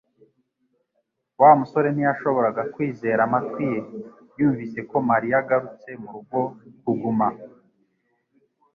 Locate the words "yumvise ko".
4.37-4.97